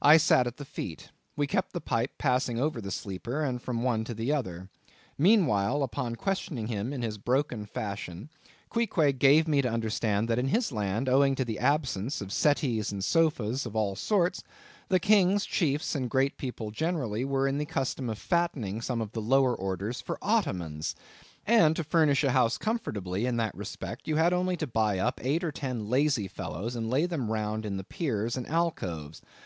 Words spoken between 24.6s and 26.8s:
buy up eight or ten lazy fellows,